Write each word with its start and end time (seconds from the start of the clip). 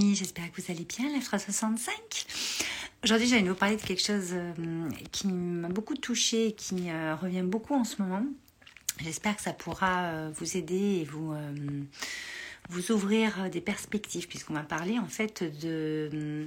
J'espère 0.00 0.50
que 0.50 0.62
vous 0.62 0.72
allez 0.72 0.84
bien, 0.84 1.12
la 1.12 1.20
65. 1.20 1.92
Aujourd'hui, 3.04 3.28
j'allais 3.28 3.46
vous 3.46 3.54
parler 3.54 3.76
de 3.76 3.82
quelque 3.82 4.02
chose 4.02 4.30
euh, 4.32 4.88
qui 5.12 5.26
m'a 5.26 5.68
beaucoup 5.68 5.94
touchée 5.94 6.48
et 6.48 6.52
qui 6.52 6.90
euh, 6.90 7.14
revient 7.14 7.42
beaucoup 7.42 7.74
en 7.74 7.84
ce 7.84 8.00
moment. 8.00 8.24
J'espère 8.98 9.36
que 9.36 9.42
ça 9.42 9.52
pourra 9.52 10.04
euh, 10.04 10.30
vous 10.34 10.56
aider 10.56 11.00
et 11.00 11.04
vous, 11.04 11.34
vous 12.70 12.92
ouvrir 12.92 13.50
des 13.50 13.60
perspectives, 13.60 14.26
puisqu'on 14.26 14.54
va 14.54 14.62
parler 14.62 14.98
en 14.98 15.06
fait 15.06 15.42
de, 15.42 16.08
de 16.12 16.46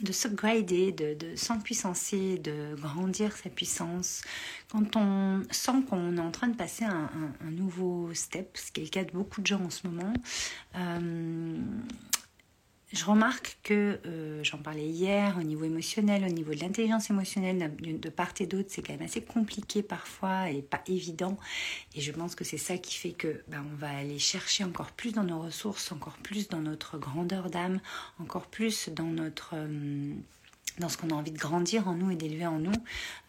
de, 0.00 1.14
de 1.14 1.36
s'empuissancer, 1.36 2.38
de 2.38 2.74
grandir 2.74 3.34
sa 3.36 3.48
puissance. 3.48 4.22
Quand 4.70 4.96
on 4.96 5.42
sent 5.50 5.82
qu'on 5.88 6.16
est 6.16 6.20
en 6.20 6.30
train 6.30 6.48
de 6.48 6.56
passer 6.56 6.84
un, 6.84 7.08
un, 7.40 7.50
nouveau 7.50 8.12
step, 8.12 8.56
ce 8.56 8.70
qui 8.72 8.80
est 8.80 8.84
le 8.84 8.90
cas 8.90 9.04
de 9.04 9.12
beaucoup 9.12 9.40
de 9.40 9.46
gens 9.46 9.62
en 9.62 9.70
ce 9.70 9.86
moment, 9.86 10.12
je 12.94 13.04
remarque 13.04 13.58
que, 13.64 13.98
euh, 14.06 14.44
j'en 14.44 14.58
parlais 14.58 14.86
hier, 14.86 15.36
au 15.36 15.42
niveau 15.42 15.64
émotionnel, 15.64 16.24
au 16.24 16.32
niveau 16.32 16.54
de 16.54 16.60
l'intelligence 16.60 17.10
émotionnelle, 17.10 17.74
de, 17.76 18.08
part 18.08 18.32
et 18.38 18.46
d'autre, 18.46 18.68
c'est 18.70 18.82
quand 18.82 18.92
même 18.92 19.02
assez 19.02 19.20
compliqué 19.20 19.82
parfois 19.82 20.48
et 20.50 20.62
pas 20.62 20.80
évident. 20.86 21.36
Et 21.96 22.00
je 22.00 22.12
pense 22.12 22.36
que 22.36 22.44
c'est 22.44 22.56
ça 22.56 22.78
qui 22.78 22.94
fait 22.94 23.10
que 23.10 23.42
ben, 23.48 23.64
on 23.72 23.76
va 23.76 23.90
aller 23.90 24.20
chercher 24.20 24.62
encore 24.62 24.92
plus 24.92 25.12
dans 25.12 25.24
nos 25.24 25.40
ressources, 25.40 25.90
encore 25.90 26.16
plus 26.18 26.48
dans 26.48 26.60
notre 26.60 26.96
grandeur 26.96 27.50
d'âme, 27.50 27.80
encore 28.20 28.46
plus 28.46 28.88
dans 28.90 29.04
notre... 29.04 29.50
Euh, 29.54 30.14
dans 30.80 30.88
ce 30.88 30.96
qu'on 30.96 31.10
a 31.10 31.14
envie 31.14 31.30
de 31.30 31.38
grandir 31.38 31.86
en 31.86 31.94
nous 31.94 32.10
et 32.10 32.16
d'élever 32.16 32.46
en 32.46 32.58
nous. 32.58 32.72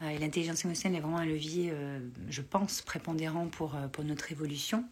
Euh, 0.01 0.09
et 0.09 0.17
l'intelligence 0.17 0.65
émotionnelle 0.65 0.97
est 0.97 1.01
vraiment 1.01 1.19
un 1.19 1.25
levier, 1.25 1.71
je 2.27 2.41
pense, 2.41 2.81
prépondérant 2.81 3.45
pour, 3.45 3.77
pour 3.91 4.03
notre 4.03 4.31
évolution. 4.31 4.83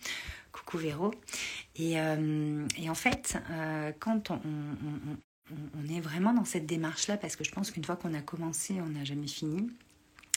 Coucou 0.53 0.77
Véro. 0.77 1.11
Et, 1.75 1.99
euh, 1.99 2.65
en 2.87 2.95
fait, 2.95 3.37
euh, 3.49 3.91
quand 3.99 4.31
on, 4.31 4.39
on, 5.51 5.93
est 5.93 5.99
vraiment 5.99 6.33
dans 6.33 6.45
cette 6.45 6.65
démarche-là, 6.65 7.17
parce 7.17 7.35
que 7.35 7.43
je 7.43 7.51
pense 7.51 7.71
qu'une 7.71 7.83
fois 7.83 7.97
qu'on 7.97 8.13
a 8.13 8.21
commencé, 8.21 8.79
on 8.79 8.89
n'a 8.89 9.03
jamais 9.03 9.27
fini. 9.27 9.69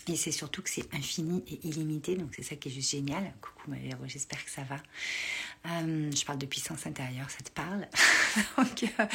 Et 0.08 0.14
c'est 0.14 0.30
surtout 0.30 0.62
que 0.62 0.70
c'est 0.70 0.94
infini 0.94 1.42
et 1.48 1.66
illimité, 1.66 2.14
donc 2.14 2.32
c'est 2.36 2.44
ça 2.44 2.54
qui 2.54 2.68
est 2.68 2.72
juste 2.72 2.90
génial. 2.90 3.24
Coucou 3.40 3.70
ma 3.70 3.76
Véro, 3.76 4.04
j'espère 4.06 4.44
que 4.44 4.50
ça 4.50 4.62
va. 4.62 4.76
Euh, 5.66 6.12
je 6.12 6.24
parle 6.24 6.38
de 6.38 6.46
puissance 6.46 6.86
intérieure, 6.86 7.28
ça 7.28 7.42
te 7.42 7.50
parle 7.50 7.88
euh, 8.58 9.06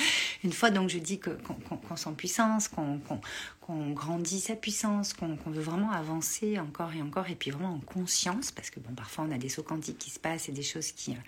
Une 0.44 0.52
fois 0.52 0.70
donc 0.70 0.90
je 0.90 0.98
dis 0.98 1.18
qu'on 1.18 1.96
sent 1.96 2.10
puissance, 2.18 2.68
qu'on 2.68 3.92
grandit 3.94 4.42
sa 4.42 4.58
puissance, 4.58 5.14
qu'on 5.14 5.38
veut 5.46 5.62
vraiment 5.62 5.92
avancer 5.92 6.60
encore 6.60 6.92
et 6.94 7.02
encore, 7.02 7.30
et 7.30 7.36
puis 7.36 7.52
vraiment 7.52 7.76
en 7.76 7.80
conscience, 7.80 8.52
parce 8.52 8.70
que 8.70 8.82
bon, 8.82 8.94
parfois 8.94 9.26
on 9.30 9.32
a 9.32 9.38
des 9.38 9.48
sauts 9.48 9.64
quantiques 9.64 9.98
qui 9.98 10.10
se 10.10 10.20
passent 10.20 10.50
et 10.50 10.52
des 10.52 10.64
choses 10.64 10.92
qui, 10.92 11.12
euh, 11.12 11.20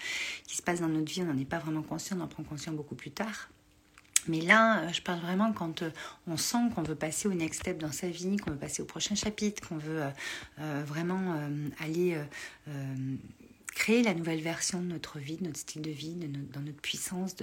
qui 0.46 0.58
se 0.58 0.62
passent 0.62 0.82
dans 0.82 0.90
notre 0.90 1.10
vie, 1.10 1.22
on 1.22 1.34
n'en 1.34 1.38
est 1.38 1.46
pas 1.46 1.60
vraiment 1.60 1.84
conscient, 1.84 2.18
on 2.20 2.22
en 2.22 2.28
prend 2.28 2.44
conscience 2.44 2.76
beaucoup 2.76 2.96
plus 2.96 3.12
tard. 3.12 3.48
Mais 4.28 4.42
là, 4.42 4.80
euh, 4.80 4.90
je 4.94 5.02
parle 5.02 5.20
vraiment 5.20 5.52
quand 5.54 5.82
euh, 5.82 5.90
on 6.28 6.38
sent 6.38 6.70
qu'on 6.74 6.84
veut 6.84 6.96
passer 6.96 7.28
au 7.28 7.34
next 7.34 7.62
step 7.62 7.78
dans 7.78 7.92
sa 7.92 8.08
vie, 8.08 8.38
qu'on 8.38 8.52
veut 8.52 8.58
passer 8.58 8.82
au 8.82 8.86
prochain 8.86 9.16
chapitre, 9.16 9.68
qu'on 9.68 9.78
veut 9.78 10.04
euh, 10.60 10.84
vraiment 10.86 11.36
aller 11.80 12.18
créer 13.68 14.04
la 14.04 14.14
nouvelle 14.14 14.42
version 14.42 14.82
de 14.82 14.86
notre 14.86 15.18
vie, 15.18 15.38
de 15.38 15.46
notre 15.46 15.60
style 15.60 15.82
de 15.82 15.90
vie, 15.90 16.16
dans 16.54 16.62
notre 16.62 16.80
puissance, 16.80 17.36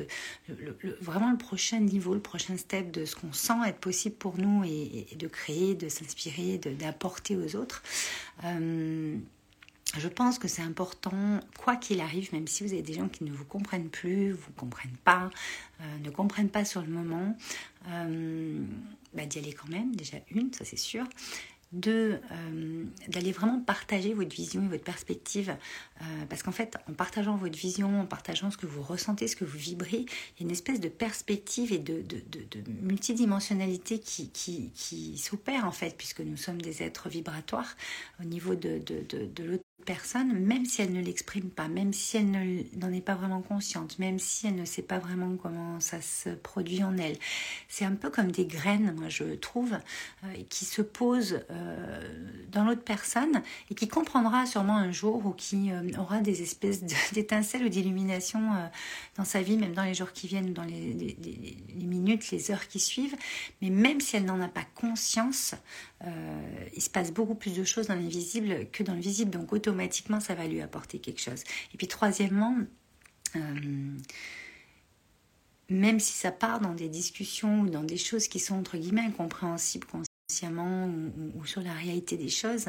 vraiment 1.01 1.31
le 1.31 1.37
prochain 1.37 1.81
niveau, 1.81 2.15
le 2.15 2.21
prochain 2.21 2.57
step 2.57 2.93
de 2.93 3.05
ce 3.05 3.17
qu'on 3.17 3.33
sent 3.33 3.55
être 3.67 3.79
possible 3.79 4.15
pour 4.15 4.39
nous 4.39 4.63
et, 4.65 5.09
de 5.17 5.27
créer, 5.27 5.75
de 5.75 5.89
s'inspirer, 5.89 6.59
d'apporter 6.59 7.37
aux 7.37 7.57
autres 7.57 7.83
je 9.99 10.09
pense 10.09 10.39
que 10.39 10.47
c'est 10.47 10.63
important, 10.63 11.41
quoi 11.59 11.77
qu'il 11.77 12.01
arrive, 12.01 12.33
même 12.33 12.47
si 12.47 12.63
vous 12.63 12.73
avez 12.73 12.83
des 12.83 12.93
gens 12.93 13.09
qui 13.09 13.25
ne 13.25 13.33
vous 13.33 13.45
comprennent 13.45 13.89
plus, 13.89 14.33
vous 14.33 14.51
ne 14.51 14.57
comprennent 14.57 14.97
pas, 15.05 15.31
euh, 15.81 15.99
ne 16.05 16.11
comprennent 16.11 16.49
pas 16.49 16.65
sur 16.65 16.83
le 16.83 16.89
moment, 16.89 17.37
euh, 17.89 18.63
bah, 19.15 19.27
d'y 19.27 19.39
aller 19.39 19.53
quand 19.53 19.69
même, 19.69 19.95
déjà 19.97 20.19
une, 20.31 20.53
ça 20.53 20.65
c'est 20.65 20.79
sûr. 20.79 21.05
Euh, 21.87 22.85
d'aller 23.07 23.31
vraiment 23.31 23.61
partager 23.61 24.13
votre 24.13 24.35
vision 24.35 24.65
et 24.65 24.67
votre 24.67 24.83
perspective 24.83 25.57
parce 26.29 26.43
qu'en 26.43 26.51
fait 26.51 26.77
en 26.89 26.95
partageant 26.95 27.37
votre 27.37 27.57
vision 27.57 28.01
en 28.01 28.07
partageant 28.07 28.51
ce 28.51 28.57
que 28.57 28.67
vous 28.67 28.83
ressentez 28.83 29.29
ce 29.29 29.37
que 29.37 29.45
vous 29.45 29.57
vibrez 29.57 29.99
il 29.99 30.41
y 30.41 30.43
a 30.43 30.47
une 30.47 30.51
espèce 30.51 30.81
de 30.81 30.89
perspective 30.89 31.73
et 31.73 31.79
de, 31.79 32.03
de, 32.03 32.25
de, 32.29 32.71
multidimensionnalité 32.83 34.01
qui, 34.01 34.31
qui, 34.31 35.17
s'opère 35.17 35.65
en 35.65 35.71
fait 35.71 35.97
puisque 35.97 36.23
nous 36.23 36.37
sommes 36.37 36.61
des 36.61 36.83
êtres 36.83 37.09
vibratoires 37.09 37.77
au 38.21 38.25
niveau 38.25 38.57
de 38.57 38.83
l'autre 39.45 39.63
personne, 39.85 40.33
même 40.39 40.65
si 40.65 40.83
elle 40.83 40.93
ne 40.93 41.01
l'exprime 41.01 41.51
pas, 41.51 41.69
même 41.69 41.93
si 41.93 42.17
elle 42.17 42.31
n'en 42.31 42.93
est 42.93 43.01
pas 43.01 43.15
vraiment 43.15 43.43
consciente, 43.43 43.99
même 43.99 44.19
si 44.19 44.47
elle 44.47 44.55
ne 44.55 44.65
sait 44.65 44.83
pas 44.83 44.99
vraiment 44.99 45.37
comment 45.37 45.81
ça 45.81 46.01
se 46.01 46.31
produit 46.31 46.83
en 46.83 46.97
elle. 46.97 47.17
C'est 47.69 47.85
un 47.85 47.95
peu 47.95 48.11
comme 48.11 48.31
des 48.31 48.47
graines, 48.47 48.95
moi 48.97 49.09
je 49.09 49.35
trouve, 49.35 49.73
euh, 50.25 50.29
qui 50.49 50.65
se 50.65 50.83
posent 50.83 51.41
euh, 51.51 52.09
dans 52.51 52.65
l'autre 52.65 52.83
personne 52.83 53.43
et 53.71 53.75
qui 53.75 53.89
comprendra 53.89 54.47
sûrement 54.47 54.77
un 54.77 54.93
jour 54.93 55.25
ou 55.27 55.31
qui 55.31 55.71
euh, 55.71 55.83
aura 55.99 56.21
des 56.21 56.43
espèces 56.43 56.83
d'étincelles 57.13 57.65
ou 57.65 57.69
d'illumination 57.69 58.41
dans 59.17 59.25
sa 59.25 59.43
vie, 59.43 59.57
même 59.57 59.73
dans 59.73 59.85
les 59.85 59.95
jours 59.95 60.13
qui 60.13 60.27
viennent, 60.27 60.53
dans 60.53 60.65
les, 60.65 60.93
les, 60.93 61.87
minutes, 61.87 62.31
les 62.31 62.51
heures 62.51 62.69
qui 62.69 62.79
suivent. 62.79 63.17
Mais 63.61 63.71
même 63.71 64.01
si 64.01 64.17
elle 64.17 64.25
n'en 64.25 64.41
a 64.41 64.49
pas 64.49 64.65
conscience, 64.75 65.55
il 66.75 66.83
se 66.83 66.91
passe 66.91 67.13
beaucoup 67.13 67.35
plus 67.35 67.55
de 67.55 67.65
choses 67.65 67.89
dans 67.89 67.95
l'invisible 67.95 68.67
que 68.73 68.83
dans 68.83 68.95
le 68.95 69.01
visible. 69.01 69.31
Donc 69.31 69.53
automatiquement, 69.71 70.21
ça 70.21 70.35
va 70.35 70.47
lui 70.47 70.61
apporter 70.61 70.99
quelque 70.99 71.21
chose. 71.21 71.43
Et 71.73 71.79
puis 71.79 71.87
troisièmement, 71.87 72.57
euh, 73.37 73.41
même 75.69 76.01
si 76.01 76.13
ça 76.13 76.33
part 76.33 76.61
dans 76.61 76.75
des 76.75 76.89
discussions 76.89 77.61
ou 77.61 77.71
dans 77.71 77.85
des 77.85 77.97
choses 77.97 78.27
qui 78.27 78.41
sont 78.41 78.57
entre 78.57 78.77
guillemets 78.77 79.03
incompréhensibles 79.03 79.87
consciemment 79.87 80.89
ou, 81.37 81.45
sur 81.47 81.61
la 81.61 81.73
réalité 81.73 82.17
des 82.17 82.29
choses, 82.29 82.67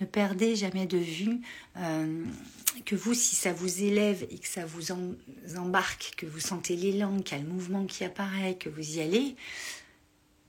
ne 0.00 0.06
perdez 0.06 0.56
jamais 0.56 0.86
de 0.86 0.98
vue 0.98 1.40
euh, 1.76 2.24
que 2.84 2.96
vous, 2.96 3.14
si 3.14 3.36
ça 3.36 3.52
vous 3.52 3.82
élève 3.82 4.26
et 4.30 4.38
que 4.38 4.48
ça 4.48 4.64
vous 4.64 4.92
embarque, 5.56 6.14
que 6.16 6.26
vous 6.26 6.40
sentez 6.40 6.76
l'élan, 6.76 7.20
qu'il 7.20 7.38
y 7.38 7.40
a 7.40 7.44
le 7.44 7.50
mouvement 7.50 7.84
qui 7.86 8.04
apparaît, 8.04 8.56
que 8.56 8.68
vous 8.68 8.96
y 8.96 9.00
allez, 9.00 9.36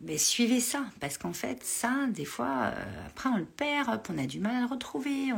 mais 0.01 0.17
suivez 0.17 0.59
ça, 0.59 0.85
parce 1.00 1.17
qu'en 1.19 1.34
fait, 1.34 1.63
ça, 1.63 2.07
des 2.09 2.25
fois, 2.25 2.72
euh, 2.73 3.07
après 3.07 3.29
on 3.29 3.38
le 3.38 3.45
perd, 3.45 4.01
on 4.09 4.17
a 4.17 4.25
du 4.25 4.40
mal 4.40 4.56
à 4.56 4.61
le 4.61 4.66
retrouver. 4.66 5.31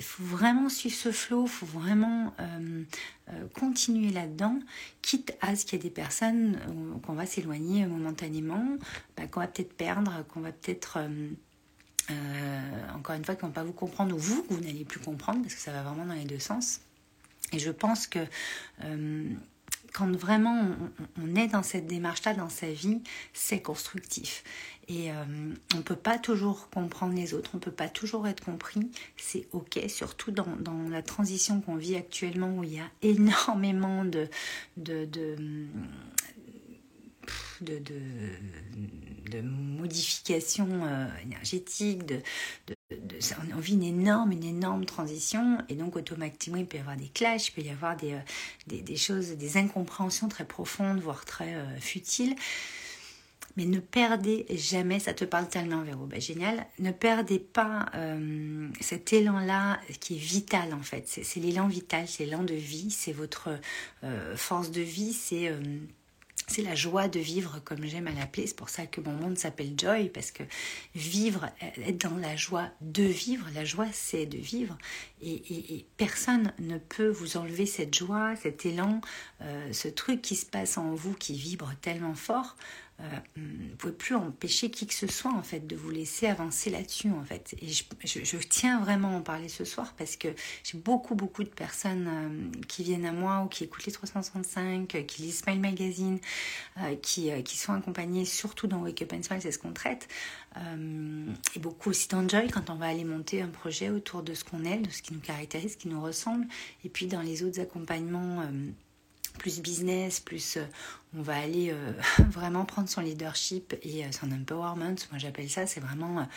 Il 0.00 0.04
faut 0.04 0.24
vraiment 0.24 0.70
suivre 0.70 0.96
ce 0.96 1.12
flot, 1.12 1.44
il 1.44 1.50
faut 1.50 1.66
vraiment 1.66 2.32
euh, 2.40 2.84
euh, 3.28 3.46
continuer 3.54 4.10
là-dedans, 4.10 4.58
quitte 5.02 5.34
à 5.42 5.54
ce 5.54 5.66
qu'il 5.66 5.78
y 5.78 5.80
ait 5.80 5.82
des 5.82 5.90
personnes 5.90 6.58
qu'on 7.04 7.12
va 7.12 7.26
s'éloigner 7.26 7.84
momentanément, 7.84 8.64
bah, 9.14 9.26
qu'on 9.26 9.40
va 9.40 9.46
peut-être 9.46 9.76
perdre, 9.76 10.24
qu'on 10.28 10.40
va 10.40 10.52
peut-être... 10.52 10.98
encore 12.96 13.14
une 13.14 13.24
fois, 13.26 13.36
qu'on 13.36 13.48
ne 13.48 13.52
va 13.52 13.60
pas 13.60 13.64
vous 13.64 13.74
comprendre, 13.74 14.16
ou 14.16 14.18
vous, 14.18 14.42
vous 14.48 14.60
n'allez 14.60 14.86
plus 14.86 15.00
comprendre, 15.00 15.42
parce 15.42 15.54
que 15.54 15.60
ça 15.60 15.70
va 15.70 15.82
vraiment 15.82 16.06
dans 16.06 16.14
les 16.14 16.24
deux 16.24 16.38
sens. 16.38 16.80
Et 17.52 17.58
je 17.58 17.70
pense 17.70 18.06
que 18.06 18.20
quand 19.92 20.10
vraiment 20.16 20.66
on, 21.20 21.36
est 21.36 21.48
dans 21.48 21.62
cette 21.62 21.86
démarche-là 21.86 22.34
dans 22.34 22.48
sa 22.48 22.70
vie, 22.70 23.00
c'est 23.32 23.60
constructif. 23.60 24.44
Et 24.88 25.12
euh, 25.12 25.14
on 25.74 25.78
ne 25.78 25.82
peut 25.82 25.96
pas 25.96 26.18
toujours 26.18 26.68
comprendre 26.70 27.14
les 27.14 27.34
autres, 27.34 27.50
on 27.54 27.58
ne 27.58 27.62
peut 27.62 27.70
pas 27.70 27.88
toujours 27.88 28.26
être 28.26 28.44
compris, 28.44 28.90
c'est 29.16 29.46
ok, 29.52 29.78
surtout 29.88 30.32
dans, 30.32 30.56
dans 30.58 30.88
la 30.88 31.02
transition 31.02 31.60
qu'on 31.60 31.76
vit 31.76 31.96
actuellement 31.96 32.56
où 32.56 32.64
il 32.64 32.74
y 32.74 32.80
a 32.80 32.90
énormément 33.02 34.04
de, 34.04 34.28
de, 34.76 35.04
de 39.30 39.40
modifications 39.42 40.84
euh, 40.84 41.06
énergétiques, 41.22 42.04
de, 42.06 42.20
on 43.54 43.60
vit 43.60 43.74
une 43.74 43.82
énorme, 43.82 44.32
une 44.32 44.44
énorme 44.44 44.84
transition 44.84 45.58
et 45.68 45.74
donc 45.74 45.96
automatiquement 45.96 46.58
il 46.58 46.66
peut 46.66 46.76
y 46.76 46.80
avoir 46.80 46.96
des 46.96 47.08
clashs, 47.08 47.48
il 47.48 47.52
peut 47.52 47.62
y 47.62 47.70
avoir 47.70 47.96
des, 47.96 48.14
euh, 48.14 48.18
des, 48.66 48.96
choses, 48.96 49.30
des 49.30 49.56
incompréhensions 49.56 50.28
très 50.28 50.44
profondes, 50.44 51.00
voire 51.00 51.24
très 51.24 51.54
euh, 51.54 51.78
futiles. 51.78 52.34
Mais 53.56 53.64
ne 53.66 53.80
perdez 53.80 54.46
jamais, 54.50 55.00
ça 55.00 55.12
te 55.12 55.24
parle 55.24 55.48
tellement 55.48 55.82
Véro, 55.82 56.06
ben, 56.06 56.20
génial, 56.20 56.66
ne 56.78 56.92
perdez 56.92 57.40
pas 57.40 57.86
euh, 57.96 58.68
cet 58.80 59.12
élan-là 59.12 59.80
qui 60.00 60.14
est 60.14 60.20
vital 60.20 60.72
en 60.72 60.82
fait. 60.82 61.04
C'est 61.08 61.40
l'élan 61.40 61.66
vital, 61.66 62.06
c'est 62.06 62.24
l'élan 62.24 62.44
de 62.44 62.54
vie, 62.54 62.90
c'est 62.90 63.12
votre 63.12 63.58
force 64.36 64.70
de 64.70 64.82
vie, 64.82 65.12
c'est 65.12 65.52
c'est 66.50 66.62
la 66.62 66.74
joie 66.74 67.06
de 67.06 67.20
vivre, 67.20 67.60
comme 67.64 67.84
j'aime 67.84 68.08
à 68.08 68.12
l'appeler. 68.12 68.46
C'est 68.48 68.56
pour 68.56 68.70
ça 68.70 68.84
que 68.84 69.00
mon 69.00 69.12
monde 69.12 69.38
s'appelle 69.38 69.72
Joy, 69.76 70.08
parce 70.08 70.32
que 70.32 70.42
vivre, 70.96 71.48
être 71.60 72.08
dans 72.08 72.16
la 72.16 72.34
joie 72.34 72.68
de 72.80 73.04
vivre, 73.04 73.46
la 73.54 73.64
joie 73.64 73.86
c'est 73.92 74.26
de 74.26 74.36
vivre. 74.36 74.76
Et, 75.22 75.86
personne 75.96 76.52
ne 76.58 76.78
peut 76.78 77.08
vous 77.08 77.36
enlever 77.36 77.66
cette 77.66 77.94
joie, 77.94 78.34
cet 78.36 78.66
élan, 78.66 79.00
euh, 79.42 79.72
ce 79.72 79.86
truc 79.86 80.22
qui 80.22 80.34
se 80.34 80.46
passe 80.46 80.76
en 80.76 80.92
vous 80.94 81.14
qui 81.14 81.34
vibre 81.34 81.72
tellement 81.80 82.14
fort. 82.14 82.56
Euh, 83.00 83.04
vous 83.36 83.42
ne 83.42 83.74
pouvez 83.76 83.92
plus 83.92 84.14
empêcher 84.14 84.70
qui 84.70 84.86
que 84.86 84.94
ce 84.94 85.06
soit 85.06 85.32
en 85.32 85.42
fait 85.42 85.66
de 85.66 85.74
vous 85.74 85.90
laisser 85.90 86.26
avancer 86.26 86.70
là-dessus 86.70 87.10
en 87.10 87.24
fait. 87.24 87.54
Et 87.62 87.68
je, 87.68 88.36
tiens 88.48 88.80
vraiment 88.80 89.08
à 89.08 89.12
en 89.12 89.22
parler 89.22 89.48
ce 89.48 89.64
soir 89.64 89.94
parce 89.96 90.16
que 90.16 90.28
j'ai 90.64 90.76
beaucoup 90.78 91.14
beaucoup 91.14 91.42
de 91.42 91.48
personnes 91.48 92.08
euh, 92.08 92.60
qui 92.68 92.82
viennent 92.82 93.06
à 93.06 93.12
moi 93.12 93.42
ou 93.44 93.48
qui 93.48 93.64
écoutent 93.64 93.86
les 93.86 93.92
365, 93.92 95.06
qui 95.06 95.22
lisent 95.22 95.38
Smile 95.38 95.60
Magazine, 95.60 96.18
qui, 97.02 97.30
qui 97.44 97.56
sont 97.56 97.72
accompagnées 97.72 98.24
surtout 98.24 98.66
dans 98.66 98.78
Wake 98.82 99.02
Up 99.02 99.12
and 99.12 99.22
Smile, 99.22 99.42
c'est 99.42 99.52
ce 99.52 99.58
qu'on 99.58 99.72
traite. 99.72 100.08
et 100.56 101.58
beaucoup 101.58 101.90
aussi 101.90 102.08
d'enjoy 102.08 102.48
quand 102.48 102.70
on 102.70 102.74
va 102.74 102.86
aller 102.86 103.04
monter 103.04 103.42
un 103.42 103.48
projet 103.48 103.90
autour 103.90 104.22
de 104.22 104.34
ce 104.34 104.44
qu'on 104.44 104.64
est, 104.64 104.78
de 104.78 104.90
ce 104.90 105.02
qui 105.02 105.14
nous 105.14 105.20
caractérise, 105.20 105.72
ce 105.72 105.76
qui 105.76 105.88
nous 105.88 106.02
ressemble. 106.02 106.46
Et 106.84 106.88
puis 106.88 107.06
dans 107.06 107.22
les 107.22 107.42
autres 107.42 107.60
accompagnements 107.60 108.44
plus 109.38 109.60
business, 109.60 110.20
plus 110.20 110.56
euh, 110.56 110.64
on 111.16 111.22
va 111.22 111.36
aller 111.36 111.70
euh, 111.70 111.92
vraiment 112.30 112.64
prendre 112.64 112.88
son 112.88 113.00
leadership 113.00 113.74
et 113.82 114.04
euh, 114.04 114.12
son 114.12 114.30
empowerment. 114.32 114.96
Moi 115.10 115.18
j'appelle 115.18 115.50
ça, 115.50 115.66
c'est 115.66 115.80
vraiment 115.80 116.28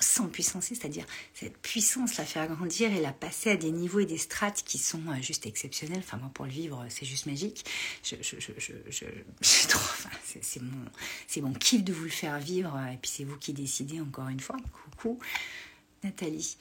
sans 0.00 0.28
puissance, 0.28 0.66
c'est-à-dire 0.66 1.04
cette 1.34 1.56
puissance 1.58 2.16
la 2.16 2.24
faire 2.24 2.48
grandir 2.48 2.92
et 2.92 3.00
la 3.00 3.12
passer 3.12 3.50
à 3.50 3.56
des 3.56 3.70
niveaux 3.70 4.00
et 4.00 4.06
des 4.06 4.18
strates 4.18 4.62
qui 4.64 4.78
sont 4.78 5.00
juste 5.20 5.46
exceptionnels. 5.46 6.00
Enfin 6.00 6.16
moi 6.16 6.30
pour 6.32 6.44
le 6.46 6.50
vivre 6.50 6.84
c'est 6.88 7.06
juste 7.06 7.26
magique. 7.26 7.64
Je, 8.02 8.16
je, 8.20 8.36
je, 8.40 8.72
je 8.88 9.04
c'est 10.40 10.62
mon, 10.62 10.84
c'est 11.26 11.40
mon 11.40 11.52
kiff 11.52 11.84
de 11.84 11.92
vous 11.92 12.04
le 12.04 12.10
faire 12.10 12.38
vivre 12.38 12.78
et 12.92 12.96
puis 12.96 13.10
c'est 13.14 13.24
vous 13.24 13.36
qui 13.36 13.52
décidez 13.52 14.00
encore 14.00 14.28
une 14.28 14.40
fois. 14.40 14.56
Coucou 14.72 15.18
Nathalie. 16.02 16.56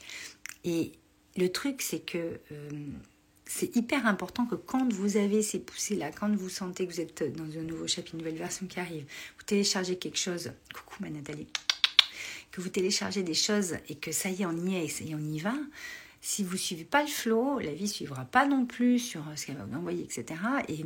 Et 0.63 0.91
le 1.35 1.51
truc 1.51 1.81
c'est 1.81 1.99
que 1.99 2.39
c'est 3.55 3.75
hyper 3.75 4.07
important 4.07 4.47
que 4.47 4.55
quand 4.55 4.91
vous 4.91 5.15
avez 5.15 5.43
ces 5.43 5.59
poussées-là, 5.59 6.09
quand 6.11 6.35
vous 6.35 6.49
sentez 6.49 6.87
que 6.87 6.91
vous 6.91 6.99
êtes 6.99 7.23
dans 7.37 7.43
un 7.43 7.61
nouveau 7.61 7.85
chapitre, 7.85 8.15
une 8.15 8.21
nouvelle 8.21 8.37
version 8.37 8.65
qui 8.65 8.79
arrive, 8.79 9.05
vous 9.37 9.43
téléchargez 9.45 9.95
quelque 9.97 10.17
chose, 10.17 10.53
coucou 10.73 11.03
ma 11.03 11.11
Nathalie, 11.11 11.47
que 12.51 12.61
vous 12.61 12.69
téléchargez 12.69 13.21
des 13.21 13.35
choses 13.35 13.75
et 13.89 13.95
que 13.95 14.11
ça 14.11 14.29
y 14.29 14.41
est, 14.41 14.45
on 14.47 14.57
y 14.57 14.77
est 14.77 15.01
et 15.01 15.13
on 15.13 15.19
y 15.19 15.37
va, 15.37 15.53
si 16.19 16.43
vous 16.43 16.53
ne 16.53 16.57
suivez 16.57 16.83
pas 16.83 17.03
le 17.03 17.07
flow, 17.07 17.59
la 17.59 17.73
vie 17.73 17.83
ne 17.83 17.89
suivra 17.89 18.25
pas 18.25 18.47
non 18.47 18.65
plus 18.65 18.97
sur 18.97 19.23
ce 19.35 19.45
qu'elle 19.45 19.57
va 19.57 19.65
vous 19.65 19.77
envoyer, 19.77 20.03
etc. 20.03 20.25
Et 20.67 20.83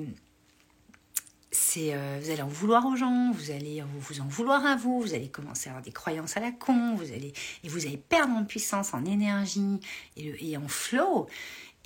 c'est, 1.52 1.94
euh, 1.94 2.20
vous 2.22 2.30
allez 2.32 2.42
en 2.42 2.50
vouloir 2.50 2.86
aux 2.86 2.98
gens, 2.98 3.32
vous 3.32 3.52
allez 3.52 3.82
vous 3.98 4.20
en 4.20 4.28
vouloir 4.28 4.66
à 4.66 4.76
vous, 4.76 5.00
vous 5.00 5.14
allez 5.14 5.30
commencer 5.30 5.70
à 5.70 5.72
avoir 5.72 5.84
des 5.86 5.94
croyances 5.94 6.36
à 6.36 6.42
la 6.42 6.52
con, 6.52 6.96
vous 6.96 7.14
allez, 7.14 7.32
et 7.64 7.70
vous 7.70 7.86
allez 7.86 7.96
perdre 7.96 8.34
en 8.34 8.44
puissance, 8.44 8.94
en 8.94 9.06
énergie 9.06 9.80
et, 10.18 10.52
et 10.52 10.58
en 10.58 10.68
flow. 10.68 11.28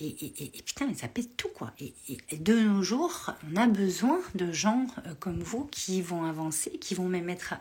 Et, 0.04 0.52
putain, 0.66 0.88
mais 0.88 0.96
ça 0.96 1.08
pète 1.08 1.38
tout, 1.38 1.50
quoi. 1.50 1.72
Et, 1.80 1.94
de 2.38 2.60
nos 2.60 2.82
jours, 2.82 3.32
on 3.52 3.56
a 3.56 3.68
besoin 3.68 4.20
de 4.34 4.52
gens 4.52 4.88
euh, 5.06 5.14
comme 5.20 5.40
vous 5.42 5.66
qui 5.66 6.02
vont 6.02 6.24
avancer, 6.26 6.72
qui 6.72 6.96
vont 6.96 7.08
même 7.08 7.30
être 7.30 7.54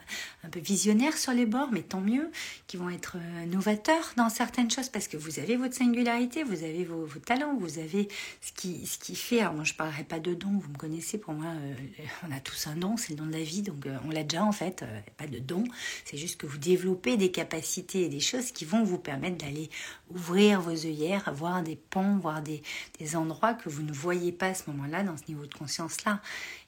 un 0.43 0.49
peu 0.49 0.61
visionnaires 0.61 1.19
sur 1.19 1.33
les 1.33 1.45
bords, 1.45 1.69
mais 1.71 1.83
tant 1.83 2.01
mieux, 2.01 2.31
qui 2.67 2.79
vont 2.79 2.89
être 2.89 3.17
euh, 3.17 3.47
novateurs 3.47 4.13
dans 4.17 4.31
certaines 4.31 4.71
choses 4.71 4.89
parce 4.89 5.07
que 5.07 5.19
vous 5.19 5.39
avez 5.39 5.57
votre 5.57 5.75
singularité, 5.75 6.43
vous 6.43 6.65
avez 6.65 6.85
vos, 6.85 7.07
talents, 7.25 7.57
vous 7.59 7.79
avez 7.79 8.09
ce 8.41 8.53
qui, 8.53 8.87
ce 8.87 8.99
qui 8.99 9.17
fait. 9.17 9.41
Alors, 9.41 9.55
moi, 9.55 9.65
je 9.65 9.75
ne 9.75 9.77
parlerai 9.77 10.05
pas 10.05 10.21
de 10.21 10.33
dons, 10.33 10.59
vous 10.59 10.71
me 10.71 10.79
connaissez, 10.79 11.19
pour 11.19 11.35
moi, 11.35 11.51
euh, 11.51 11.75
on 12.27 12.35
a 12.35 12.41
tous 12.41 12.69
un 12.69 12.77
don, 12.77 12.97
c'est 12.97 13.11
le 13.11 13.17
don 13.17 13.27
de 13.27 13.33
la 13.33 13.43
vie, 13.43 13.61
donc 13.63 13.87
on 14.07 14.11
l'a 14.11 14.23
déjà 14.23 14.45
en 14.45 14.53
fait, 14.53 14.85
pas 15.19 15.27
de 15.27 15.39
don, 15.39 15.65
c'est 16.05 16.17
juste 16.17 16.41
que 16.41 16.47
vous 16.47 16.59
développez 16.59 17.17
des 17.17 17.31
capacités 17.31 18.05
et 18.05 18.09
des 18.09 18.21
choses 18.21 18.53
qui 18.53 18.65
vont 18.65 18.83
vous 18.83 18.99
permettre 18.99 19.37
d'aller 19.37 19.69
ouvrir 20.11 20.61
vos 20.61 20.71
œillères, 20.71 21.33
voir 21.35 21.63
des 21.63 21.77
ponts, 21.77 22.17
voir 22.19 22.30
des, 22.41 22.63
endroits 23.17 23.55
que 23.55 23.69
vous 23.69 23.83
ne 23.83 23.93
voyez 23.93 24.31
pas 24.31 24.49
à 24.49 24.55
ce 24.55 24.71
moment-là, 24.71 25.03
dans 25.03 25.17
ce 25.17 25.25
niveau 25.29 25.47
de 25.47 25.55
conscience-là. 25.55 26.21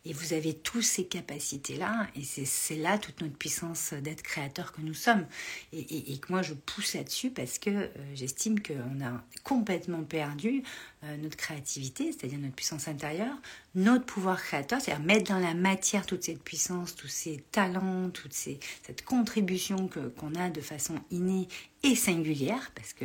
Et 0.05 0.13
vous 0.13 0.33
avez 0.33 0.55
tous 0.55 0.83
ces 0.83 1.05
capacités-là, 1.05 2.09
et 2.17 2.25
c'est 2.25 2.75
là 2.75 2.99
toute 2.99 3.21
notre 3.21 3.37
puissance 3.37 3.93
d'être 3.93 4.23
créateur 4.23 4.73
que 4.73 4.81
nous 4.81 4.95
sommes. 4.95 5.25
Et, 5.73 6.19
que 6.19 6.33
moi, 6.33 6.43
je 6.43 6.55
pousse 6.55 6.95
là-dessus 6.95 7.31
parce 7.31 7.59
que 7.59 7.71
euh, 7.71 7.89
j'estime 8.15 8.61
qu'on 8.61 9.05
a 9.05 9.23
complètement 9.45 10.03
perdu 10.03 10.65
euh, 11.05 11.17
notre 11.19 11.37
créativité, 11.37 12.11
c'est-à-dire 12.11 12.41
notre 12.41 12.55
puissance 12.55 12.89
intérieure, 12.89 13.37
notre 13.77 14.05
pouvoir 14.05 14.43
créateur, 14.43 14.81
c'est-à-dire 14.81 15.05
mettre 15.05 15.33
dans 15.33 15.39
la 15.39 15.55
matière 15.55 16.05
toute 16.05 16.25
cette 16.25 16.43
puissance, 16.43 16.97
tous 16.97 17.09
ces 17.09 17.45
talents, 17.53 18.11
toute 18.11 18.33
ces, 18.33 18.59
cette 18.85 19.05
contribution 19.05 19.89
qu'on 20.17 20.35
a 20.35 20.51
de 20.51 20.61
façon 20.61 20.95
innée 21.11 21.49
et 21.83 21.95
singulière, 21.95 22.71
parce 22.75 22.93
que 22.93 23.05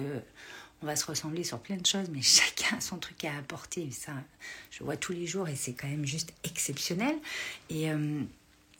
on 0.81 0.85
va 0.85 0.95
se 0.95 1.05
ressembler 1.05 1.43
sur 1.43 1.59
plein 1.59 1.77
de 1.77 1.85
choses, 1.85 2.07
mais 2.11 2.21
chacun 2.23 2.77
a 2.77 2.81
son 2.81 2.97
truc 2.97 3.23
à 3.25 3.37
apporter. 3.37 3.89
Ça, 3.91 4.13
je 4.71 4.83
vois 4.83 4.97
tous 4.97 5.13
les 5.13 5.27
jours 5.27 5.47
et 5.47 5.55
c'est 5.55 5.73
quand 5.73 5.87
même 5.87 6.05
juste 6.05 6.33
exceptionnel. 6.43 7.15
Et, 7.69 7.91
euh, 7.91 8.21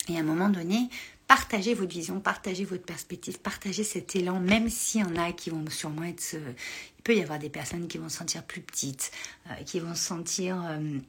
et 0.09 0.17
à 0.17 0.19
un 0.19 0.23
moment 0.23 0.49
donné, 0.49 0.89
partagez 1.27 1.73
votre 1.73 1.91
vision, 1.91 2.19
partagez 2.19 2.65
votre 2.65 2.85
perspective, 2.85 3.39
partagez 3.39 3.83
cet 3.83 4.15
élan, 4.15 4.39
même 4.39 4.69
s'il 4.69 5.01
y 5.01 5.03
en 5.03 5.15
a 5.17 5.31
qui 5.33 5.49
vont 5.49 5.69
sûrement 5.69 6.03
être... 6.03 6.33
Il 6.33 7.03
peut 7.03 7.15
y 7.15 7.21
avoir 7.21 7.39
des 7.39 7.49
personnes 7.49 7.87
qui 7.87 7.97
vont 7.97 8.09
se 8.09 8.17
sentir 8.17 8.43
plus 8.43 8.61
petites, 8.61 9.11
euh, 9.49 9.63
qui 9.65 9.79
vont 9.79 9.95
se 9.95 10.03
sentir... 10.03 10.61
Euh, 10.63 10.79
euh, 10.79 10.99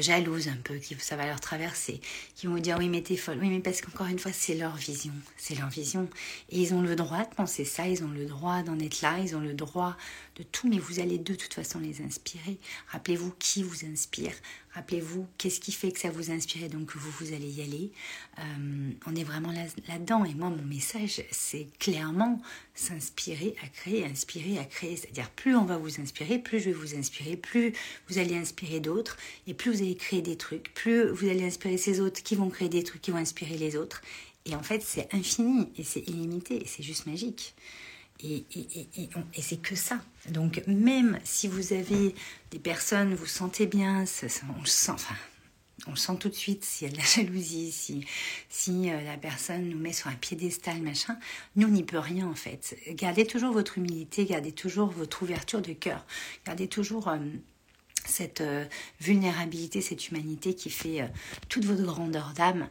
jalouses 0.00 0.48
un 0.48 0.56
peu, 0.56 0.76
qui 0.76 0.96
ça 0.98 1.16
va 1.16 1.26
leur 1.26 1.40
traverser, 1.40 2.00
qui 2.34 2.46
vont 2.46 2.54
vous 2.54 2.60
dire 2.60 2.76
oui 2.78 2.88
mais 2.88 3.02
t'es 3.02 3.16
folle, 3.16 3.38
oui 3.40 3.48
mais 3.48 3.60
parce 3.60 3.80
qu'encore 3.80 4.06
une 4.06 4.18
fois 4.18 4.32
c'est 4.32 4.54
leur 4.54 4.76
vision, 4.76 5.12
c'est 5.36 5.54
leur 5.54 5.68
vision. 5.68 6.08
Et 6.50 6.60
ils 6.60 6.74
ont 6.74 6.82
le 6.82 6.96
droit 6.96 7.24
de 7.24 7.34
penser 7.34 7.64
ça, 7.64 7.86
ils 7.86 8.02
ont 8.02 8.10
le 8.10 8.26
droit 8.26 8.62
d'en 8.62 8.78
être 8.78 9.00
là, 9.00 9.18
ils 9.18 9.36
ont 9.36 9.40
le 9.40 9.54
droit 9.54 9.96
de 10.36 10.42
tout, 10.42 10.68
mais 10.68 10.78
vous 10.78 11.00
allez 11.00 11.18
de 11.18 11.34
toute 11.34 11.54
façon 11.54 11.78
les 11.78 12.02
inspirer. 12.02 12.58
Rappelez-vous 12.88 13.32
qui 13.38 13.62
vous 13.62 13.84
inspire, 13.84 14.32
rappelez-vous 14.76 15.26
qu'est-ce 15.38 15.58
qui 15.58 15.72
fait 15.72 15.90
que 15.90 15.98
ça 15.98 16.10
vous 16.10 16.30
inspire 16.30 16.64
et 16.64 16.68
donc 16.68 16.92
que 16.92 16.98
vous, 16.98 17.10
vous 17.18 17.32
allez 17.32 17.48
y 17.48 17.62
aller. 17.62 17.90
Euh, 18.38 18.90
on 19.06 19.16
est 19.16 19.24
vraiment 19.24 19.50
là-dedans 19.88 20.24
et 20.24 20.34
moi 20.34 20.50
mon 20.50 20.62
message 20.62 21.22
c'est 21.30 21.66
clairement 21.78 22.40
s'inspirer 22.74 23.56
à 23.64 23.68
créer, 23.68 24.04
inspirer 24.04 24.58
à 24.58 24.64
créer, 24.64 24.96
c'est-à-dire 24.96 25.30
plus 25.30 25.56
on 25.56 25.64
va 25.64 25.78
vous 25.78 26.00
inspirer, 26.00 26.38
plus 26.38 26.60
je 26.60 26.66
vais 26.66 26.72
vous 26.72 26.94
inspirer, 26.94 27.36
plus 27.36 27.72
vous 28.08 28.18
allez 28.18 28.36
inspirer 28.36 28.80
d'autres 28.80 29.16
et 29.46 29.54
plus 29.54 29.72
vous 29.72 29.82
allez 29.82 29.96
créer 29.96 30.20
des 30.20 30.36
trucs, 30.36 30.72
plus 30.74 31.08
vous 31.08 31.28
allez 31.28 31.44
inspirer 31.44 31.78
ces 31.78 32.00
autres 32.00 32.22
qui 32.22 32.36
vont 32.36 32.50
créer 32.50 32.68
des 32.68 32.82
trucs 32.82 33.00
qui 33.00 33.10
vont 33.10 33.16
inspirer 33.16 33.56
les 33.56 33.76
autres. 33.76 34.02
Et 34.44 34.54
en 34.54 34.62
fait, 34.62 34.80
c'est 34.82 35.12
infini 35.12 35.68
et 35.76 35.82
c'est 35.82 36.08
illimité 36.08 36.62
et 36.62 36.66
c'est 36.66 36.82
juste 36.82 37.06
magique. 37.06 37.54
Et, 38.22 38.44
c'est 39.40 39.60
que 39.60 39.74
ça. 39.74 40.00
Donc 40.28 40.62
même 40.66 41.18
si 41.24 41.48
vous 41.48 41.72
avez 41.72 42.14
des 42.50 42.58
personnes, 42.58 43.14
vous 43.14 43.26
sentez 43.26 43.66
bien, 43.66 44.04
on 44.56 44.60
le 44.60 44.66
sent, 44.66 44.92
on 45.86 45.90
le 45.90 45.96
sent 45.96 46.16
tout 46.18 46.28
de 46.28 46.34
suite 46.34 46.64
s'il 46.64 46.88
y 46.88 46.90
a 46.90 46.92
de 46.92 46.98
la 46.98 47.04
jalousie, 47.24 47.70
si, 47.70 48.06
si 48.48 48.90
euh, 48.90 49.00
la 49.02 49.16
personne 49.16 49.68
nous 49.68 49.78
met 49.78 49.92
sur 49.92 50.08
un 50.08 50.14
piédestal, 50.14 50.80
machin, 50.80 51.18
nous, 51.54 51.68
on 51.68 51.70
n'y 51.70 51.84
peut 51.84 51.98
rien 51.98 52.26
en 52.26 52.34
fait. 52.34 52.76
Gardez 52.90 53.26
toujours 53.26 53.52
votre 53.52 53.78
humilité, 53.78 54.24
gardez 54.24 54.52
toujours 54.52 54.88
votre 54.88 55.22
ouverture 55.22 55.62
de 55.62 55.72
cœur, 55.72 56.04
gardez 56.44 56.68
toujours... 56.68 57.08
Euh, 57.08 57.18
cette 58.06 58.40
euh, 58.40 58.64
vulnérabilité, 59.00 59.80
cette 59.80 60.08
humanité 60.08 60.54
qui 60.54 60.70
fait 60.70 61.10
toute 61.48 61.64
votre 61.64 61.82
grandeur 61.82 62.32
d'âme. 62.34 62.68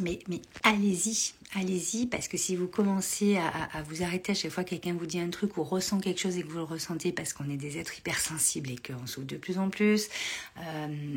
Mais, 0.00 0.18
mais 0.28 0.40
allez-y, 0.64 1.34
allez-y, 1.54 2.06
parce 2.06 2.26
que 2.26 2.36
si 2.36 2.56
vous 2.56 2.66
commencez 2.66 3.36
à, 3.36 3.82
vous 3.82 4.02
arrêter 4.02 4.32
à 4.32 4.34
chaque 4.34 4.50
fois 4.50 4.64
que 4.64 4.70
quelqu'un 4.70 4.94
vous 4.94 5.06
dit 5.06 5.20
un 5.20 5.30
truc 5.30 5.56
ou 5.56 5.62
ressent 5.62 6.00
quelque 6.00 6.20
chose 6.20 6.36
et 6.36 6.42
que 6.42 6.48
vous 6.48 6.58
le 6.58 6.64
ressentez 6.64 7.12
parce 7.12 7.32
qu'on 7.32 7.48
est 7.48 7.56
des 7.56 7.78
êtres 7.78 7.96
hypersensibles 7.96 8.70
et 8.70 8.76
qu'on 8.76 9.06
souffre 9.06 9.26
de 9.26 9.36
plus 9.36 9.58
en 9.58 9.70
plus, 9.70 10.08
euh, 10.58 11.16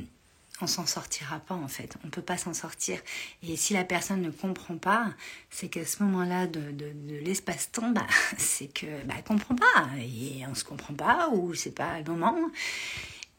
on 0.62 0.68
s'en 0.68 0.86
sortira 0.86 1.40
pas 1.40 1.56
en 1.56 1.68
fait. 1.68 1.98
On 2.04 2.10
peut 2.10 2.22
pas 2.22 2.38
s'en 2.38 2.54
sortir. 2.54 3.00
Et 3.44 3.56
si 3.56 3.74
la 3.74 3.84
personne 3.84 4.22
ne 4.22 4.32
comprend 4.32 4.78
pas, 4.78 5.14
c'est 5.50 5.70
qu'à 5.70 5.86
ce 5.86 6.04
moment-là 6.04 6.48
de, 6.48 6.62
l'espace-temps, 7.24 7.90
bah, 7.96 8.08
c'est 8.38 8.68
que 8.68 9.04
bah, 9.06 9.16
comprend 9.26 9.56
pas 9.56 9.90
et 10.00 10.46
on 10.48 10.56
se 10.56 10.64
comprend 10.64 10.94
pas 10.94 11.30
ou 11.30 11.54
c'est 11.54 11.76
pas 11.76 12.00
le 12.00 12.06
moment. 12.06 12.36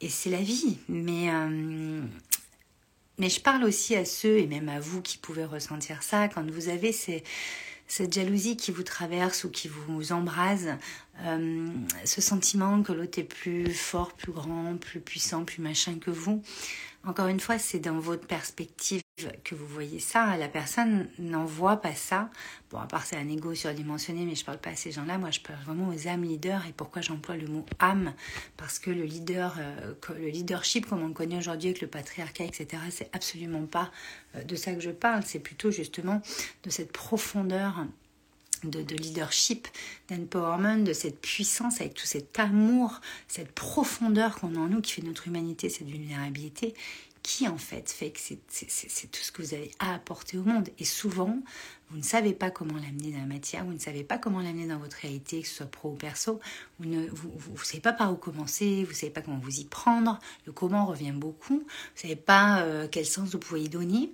Et 0.00 0.08
c'est 0.08 0.30
la 0.30 0.42
vie. 0.42 0.78
Mais 0.88 1.30
euh, 1.30 2.02
mais 3.18 3.28
je 3.28 3.40
parle 3.40 3.64
aussi 3.64 3.96
à 3.96 4.04
ceux, 4.04 4.38
et 4.38 4.46
même 4.46 4.68
à 4.68 4.78
vous 4.78 5.02
qui 5.02 5.18
pouvez 5.18 5.44
ressentir 5.44 6.04
ça, 6.04 6.28
quand 6.28 6.48
vous 6.48 6.68
avez 6.68 6.92
cette 6.92 8.12
jalousie 8.12 8.56
qui 8.56 8.70
vous 8.70 8.84
traverse 8.84 9.42
ou 9.42 9.50
qui 9.50 9.66
vous 9.66 10.12
embrase, 10.12 10.68
euh, 11.22 11.68
ce 12.04 12.20
sentiment 12.20 12.82
que 12.82 12.92
l'autre 12.92 13.18
est 13.18 13.24
plus 13.24 13.74
fort, 13.74 14.12
plus 14.12 14.30
grand, 14.30 14.76
plus 14.76 15.00
puissant, 15.00 15.44
plus 15.44 15.60
machin 15.60 15.98
que 15.98 16.12
vous. 16.12 16.42
Encore 17.04 17.26
une 17.26 17.40
fois, 17.40 17.58
c'est 17.58 17.80
dans 17.80 17.98
votre 17.98 18.26
perspective 18.26 19.02
que 19.44 19.54
vous 19.54 19.66
voyez 19.66 19.98
ça. 19.98 20.36
La 20.36 20.48
personne 20.48 21.08
n'en 21.18 21.44
voit 21.44 21.78
pas 21.78 21.94
ça. 21.94 22.30
Bon, 22.70 22.78
à 22.78 22.86
part 22.86 23.04
c'est 23.04 23.16
un 23.16 23.28
ego 23.28 23.54
surdimensionné, 23.54 24.24
mais 24.24 24.34
je 24.34 24.44
parle 24.44 24.58
pas 24.58 24.70
à 24.70 24.76
ces 24.76 24.92
gens-là. 24.92 25.18
Moi, 25.18 25.30
je 25.30 25.40
parle 25.40 25.58
vraiment 25.64 25.88
aux 25.88 26.08
âmes 26.08 26.24
leaders. 26.24 26.66
Et 26.66 26.72
pourquoi 26.72 27.02
j'emploie 27.02 27.36
le 27.36 27.46
mot 27.46 27.64
âme 27.78 28.14
Parce 28.56 28.78
que 28.78 28.90
le 28.90 29.04
leader, 29.04 29.56
euh, 29.58 29.94
le 30.18 30.28
leadership 30.28 30.86
comme 30.86 31.02
on 31.02 31.08
le 31.08 31.14
connaît 31.14 31.38
aujourd'hui 31.38 31.68
avec 31.68 31.80
le 31.80 31.88
patriarcat, 31.88 32.44
etc., 32.44 32.82
c'est 32.90 33.10
absolument 33.14 33.66
pas 33.66 33.90
euh, 34.34 34.44
de 34.44 34.56
ça 34.56 34.72
que 34.72 34.80
je 34.80 34.90
parle. 34.90 35.22
C'est 35.24 35.40
plutôt 35.40 35.70
justement 35.70 36.22
de 36.64 36.70
cette 36.70 36.92
profondeur 36.92 37.86
de, 38.64 38.82
de, 38.82 38.96
leadership, 38.96 39.68
d'empowerment, 40.08 40.78
de 40.78 40.92
cette 40.92 41.20
puissance 41.20 41.80
avec 41.80 41.94
tout 41.94 42.06
cet 42.06 42.38
amour, 42.38 43.00
cette 43.28 43.52
profondeur 43.52 44.36
qu'on 44.36 44.54
a 44.56 44.58
en 44.58 44.68
nous 44.68 44.80
qui 44.80 44.92
fait 44.92 45.02
notre 45.02 45.28
humanité, 45.28 45.68
cette 45.68 45.88
vulnérabilité, 45.88 46.74
qui 47.28 47.46
en 47.46 47.58
fait 47.58 47.90
fait 47.90 48.10
que 48.10 48.20
c'est 48.20 49.10
tout 49.10 49.20
ce 49.20 49.30
que 49.30 49.42
vous 49.42 49.52
avez 49.52 49.70
à 49.80 49.92
apporter 49.94 50.38
au 50.38 50.44
monde. 50.44 50.70
Et 50.78 50.86
souvent, 50.86 51.38
vous 51.90 51.98
ne 51.98 52.02
savez 52.02 52.32
pas 52.32 52.50
comment 52.50 52.76
l'amener 52.76 53.12
dans 53.12 53.18
la 53.18 53.26
matière, 53.26 53.66
vous 53.66 53.74
ne 53.74 53.78
savez 53.78 54.02
pas 54.02 54.16
comment 54.16 54.40
l'amener 54.40 54.66
dans 54.66 54.78
votre 54.78 54.96
réalité, 54.96 55.42
que 55.42 55.46
ce 55.46 55.56
soit 55.56 55.66
pro 55.66 55.90
ou 55.90 55.94
perso, 55.94 56.40
vous 56.78 56.88
ne 56.88 57.06
vous, 57.10 57.58
savez 57.64 57.80
pas 57.80 57.92
par 57.92 58.10
où 58.10 58.16
commencer, 58.16 58.82
vous 58.84 58.92
ne 58.92 58.96
savez 58.96 59.12
pas 59.12 59.20
comment 59.20 59.36
vous 59.36 59.60
y 59.60 59.64
prendre, 59.66 60.18
le 60.46 60.52
comment 60.52 60.86
revient 60.86 61.12
beaucoup, 61.12 61.58
vous 61.58 61.96
ne 61.96 62.00
savez 62.00 62.16
pas 62.16 62.62
euh, 62.62 62.88
quel 62.90 63.04
sens 63.04 63.28
vous 63.32 63.38
pouvez 63.38 63.64
y 63.64 63.68
donner. 63.68 64.10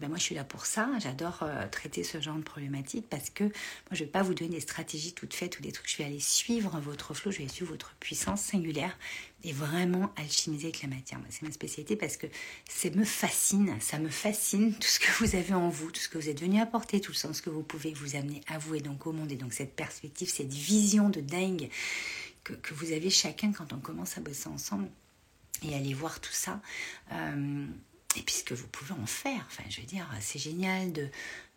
Ben 0.00 0.08
moi 0.08 0.16
je 0.16 0.22
suis 0.22 0.34
là 0.34 0.44
pour 0.44 0.64
ça, 0.64 0.88
j'adore 0.98 1.40
euh, 1.42 1.68
traiter 1.68 2.04
ce 2.04 2.20
genre 2.22 2.36
de 2.36 2.42
problématique 2.42 3.06
parce 3.10 3.28
que 3.28 3.44
moi 3.44 3.52
je 3.92 4.00
ne 4.00 4.06
vais 4.06 4.10
pas 4.10 4.22
vous 4.22 4.32
donner 4.32 4.52
des 4.52 4.60
stratégies 4.60 5.12
toutes 5.12 5.34
faites 5.34 5.58
ou 5.58 5.62
des 5.62 5.72
trucs, 5.72 5.90
je 5.90 5.98
vais 5.98 6.04
aller 6.04 6.20
suivre 6.20 6.80
votre 6.80 7.12
flow, 7.12 7.30
je 7.30 7.38
vais 7.38 7.48
suivre 7.48 7.70
votre 7.70 7.94
puissance 8.00 8.40
singulière 8.40 8.96
et 9.44 9.52
vraiment 9.52 10.10
alchimiser 10.16 10.68
avec 10.68 10.82
la 10.82 10.88
matière. 10.88 11.20
C'est 11.28 11.42
ma 11.42 11.52
spécialité 11.52 11.96
parce 11.96 12.16
que 12.16 12.26
ça 12.66 12.88
me 12.88 13.04
fascine, 13.04 13.76
ça 13.80 13.98
me 13.98 14.08
fascine 14.08 14.72
tout 14.72 14.88
ce 14.88 15.00
que 15.00 15.10
vous 15.18 15.36
avez 15.36 15.52
en 15.52 15.68
vous, 15.68 15.90
tout 15.90 16.00
ce 16.00 16.08
que 16.08 16.16
vous 16.16 16.30
êtes 16.30 16.40
venu 16.40 16.60
apporter, 16.60 17.02
tout 17.02 17.12
le 17.12 17.16
sens 17.16 17.42
que 17.42 17.50
vous 17.50 17.62
pouvez 17.62 17.92
vous 17.92 18.16
amener 18.16 18.40
à 18.48 18.56
vous 18.56 18.76
et 18.76 18.80
donc 18.80 19.06
au 19.06 19.12
monde 19.12 19.30
et 19.30 19.36
donc 19.36 19.52
cette 19.52 19.76
perspective, 19.76 20.30
cette 20.30 20.52
vision 20.52 21.10
de 21.10 21.20
dingue 21.20 21.68
que, 22.42 22.54
que 22.54 22.72
vous 22.72 22.92
avez 22.92 23.10
chacun 23.10 23.52
quand 23.52 23.74
on 23.74 23.80
commence 23.80 24.16
à 24.16 24.22
bosser 24.22 24.48
ensemble 24.48 24.88
et 25.62 25.74
aller 25.74 25.92
voir 25.92 26.20
tout 26.20 26.32
ça. 26.32 26.60
Euh, 27.12 27.66
et 28.16 28.22
puis 28.22 28.34
ce 28.34 28.44
que 28.44 28.54
vous 28.54 28.66
pouvez 28.66 28.92
en 28.92 29.06
faire. 29.06 29.44
Enfin, 29.46 29.62
je 29.68 29.80
veux 29.80 29.86
dire, 29.86 30.08
c'est 30.20 30.38
génial 30.38 30.92
de, 30.92 31.08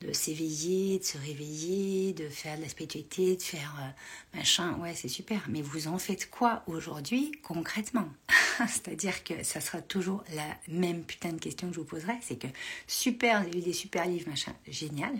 de 0.01 0.13
s'éveiller, 0.13 0.99
de 0.99 1.03
se 1.03 1.17
réveiller, 1.17 2.13
de 2.13 2.29
faire 2.29 2.57
de 2.57 2.61
la 2.61 2.69
spiritualité, 2.69 3.35
de 3.35 3.41
faire 3.41 3.75
euh, 3.79 4.37
machin. 4.37 4.73
Ouais, 4.75 4.93
c'est 4.93 5.07
super. 5.07 5.41
Mais 5.49 5.63
vous 5.63 5.87
en 5.87 5.97
faites 5.97 6.29
quoi 6.29 6.63
aujourd'hui 6.67 7.31
concrètement? 7.41 8.07
C'est-à-dire 8.67 9.23
que 9.23 9.43
ça 9.43 9.61
sera 9.61 9.81
toujours 9.81 10.23
la 10.35 10.57
même 10.67 11.03
putain 11.03 11.33
de 11.33 11.39
question 11.39 11.69
que 11.69 11.73
je 11.73 11.79
vous 11.79 11.85
poserai. 11.87 12.13
C'est 12.21 12.37
que 12.37 12.47
super, 12.85 13.41
vous 13.41 13.47
avez 13.47 13.61
des 13.61 13.73
super 13.73 14.05
livres, 14.05 14.29
machin. 14.29 14.53
Génial. 14.67 15.13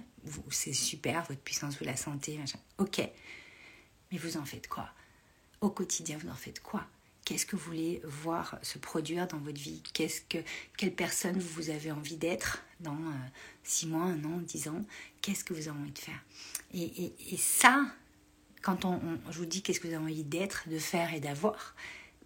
C'est 0.52 0.74
super, 0.74 1.24
votre 1.24 1.42
puissance, 1.42 1.78
vous 1.80 1.86
la 1.86 1.96
sentez, 1.96 2.38
machin. 2.38 2.60
Ok. 2.78 3.00
Mais 4.12 4.18
vous 4.20 4.38
en 4.38 4.46
faites 4.46 4.68
quoi? 4.68 4.88
Au 5.62 5.72
quotidien, 5.72 6.20
vous 6.20 6.30
en 6.30 6.36
faites 6.36 6.62
quoi? 6.62 6.86
Qu'est-ce 7.25 7.46
que 7.46 7.56
vous 7.56 7.63
voulez 7.63 8.01
voir 8.03 8.58
se 8.62 8.77
produire 8.77 9.27
dans 9.27 9.38
votre 9.38 9.60
vie? 9.60 9.82
Qu'est-ce 9.94 10.22
que, 10.22 10.38
Quelle 10.77 10.94
personne 10.94 11.39
vous 11.39 11.70
avez 11.70 11.92
envie 11.92 12.18
d'être 12.18 12.63
dans 12.82 12.98
6 13.63 13.86
euh, 13.86 13.89
mois, 13.89 14.03
un 14.03 14.24
an, 14.25 14.39
10 14.39 14.68
ans? 14.68 14.82
Qu'est-ce 15.22 15.44
que 15.44 15.53
vous 15.53 15.70
avez 15.70 15.80
envie 15.80 15.92
de 15.92 16.00
faire? 16.00 16.22
Et, 16.74 17.13
ça, 17.38 17.86
quand 18.62 18.84
on, 18.84 19.00
je 19.30 19.38
vous 19.38 19.46
dis 19.46 19.62
qu'est-ce 19.62 19.80
que 19.80 19.88
vous 19.88 19.94
avez 19.94 20.03
envie 20.03 20.24
d'être, 20.24 20.68
de 20.68 20.80
faire 20.80 21.13
et 21.13 21.22
d'avoir, 21.22 21.75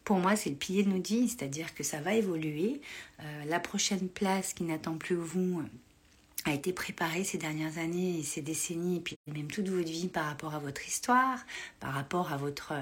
pour 0.03 0.17
moi, 0.17 0.35
c'est 0.35 0.49
le 0.49 0.55
pilier 0.55 0.83
de 0.83 0.89
notre 0.89 1.09
vie, 1.09 1.29
c'est-à-dire 1.29 1.75
que 1.75 1.83
ça 1.83 2.01
va 2.01 2.15
évoluer. 2.15 2.81
Euh, 3.19 3.45
la 3.45 3.59
prochaine 3.59 4.09
place 4.09 4.53
qui 4.53 4.63
n'attend 4.63 4.97
plus 4.97 5.15
vous 5.15 5.63
a 6.45 6.53
été 6.53 6.73
préparée 6.73 7.23
ces 7.23 7.37
dernières 7.37 7.77
années 7.77 8.19
et 8.19 8.23
ces 8.23 8.41
décennies, 8.41 8.97
et 8.97 8.99
puis 9.01 9.17
même 9.27 9.51
toute 9.51 9.67
votre 9.69 9.89
vie 9.89 10.07
par 10.07 10.25
rapport 10.25 10.55
à 10.55 10.59
votre 10.59 10.87
histoire, 10.87 11.39
par 11.79 11.93
rapport 11.93 12.31
à 12.31 12.37
votre 12.37 12.73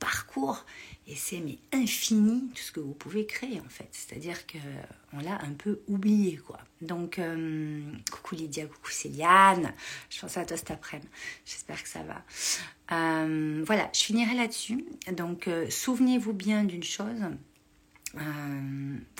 parcours 0.00 0.64
et 1.06 1.14
c'est 1.14 1.40
mais 1.40 1.58
infini 1.72 2.48
tout 2.54 2.62
ce 2.62 2.72
que 2.72 2.80
vous 2.80 2.94
pouvez 2.94 3.26
créer 3.26 3.60
en 3.60 3.68
fait. 3.68 3.88
C'est-à-dire 3.92 4.46
que 4.46 4.58
on 5.12 5.20
l'a 5.20 5.40
un 5.42 5.52
peu 5.52 5.80
oublié 5.86 6.36
quoi. 6.36 6.58
Donc 6.80 7.18
euh, 7.18 7.82
coucou 8.10 8.34
Lydia, 8.34 8.66
coucou 8.66 8.90
Céliane, 8.90 9.72
je 10.08 10.20
pense 10.20 10.36
à 10.36 10.44
toi 10.44 10.56
cet 10.56 10.70
après-midi. 10.70 11.08
J'espère 11.44 11.82
que 11.82 11.88
ça 11.88 12.02
va. 12.02 12.24
Euh, 12.92 13.62
voilà, 13.66 13.88
je 13.94 14.00
finirai 14.00 14.34
là-dessus. 14.34 14.84
Donc 15.12 15.46
euh, 15.46 15.68
souvenez-vous 15.70 16.32
bien 16.32 16.64
d'une 16.64 16.82
chose. 16.82 17.22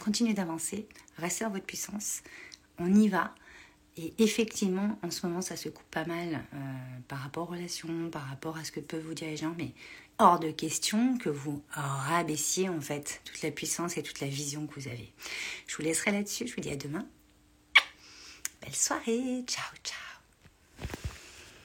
continuez 0.03 0.35
d'avancer, 0.35 0.89
restez 1.19 1.45
dans 1.45 1.51
votre 1.51 1.67
puissance. 1.67 2.23
On 2.79 2.93
y 2.95 3.09
va. 3.09 3.35
Et 4.03 4.15
effectivement, 4.19 4.99
en 5.03 5.11
ce 5.11 5.27
moment, 5.27 5.43
ça 5.43 5.57
se 5.57 5.69
coupe 5.69 5.91
pas 5.91 6.07
mal 6.07 6.43
par 7.07 7.19
rapport 7.19 7.51
aux 7.51 7.53
relations, 7.53 8.09
par 8.11 8.27
rapport 8.29 8.57
à 8.57 8.65
ce 8.65 8.73
que 8.73 8.81
peuvent 8.81 9.05
vous 9.05 9.13
dire 9.13 9.29
les 9.29 9.37
gens, 9.37 9.55
mais 9.59 9.75
hors 10.19 10.41
de 10.41 10.51
question 10.51 11.19
que 11.19 11.29
vous 11.29 11.63
rabaissiez 11.71 12.71
en 12.71 12.81
fait 12.81 13.21
toute 13.25 13.43
la 13.43 13.51
puissance 13.51 13.99
et 13.99 14.03
toute 14.03 14.21
la 14.21 14.29
vision 14.29 14.67
que 14.67 14.81
vous 14.81 14.89
avez. 14.89 15.13
Je 15.67 15.77
vous 15.77 15.83
laisserai 15.83 16.13
là-dessus, 16.13 16.47
je 16.47 16.55
vous 16.55 16.63
dis 16.63 16.71
à 16.71 16.77
demain. 16.77 17.07
Belle 18.63 18.75
soirée, 18.75 19.45
ciao 19.47 19.77
ciao 19.85 20.10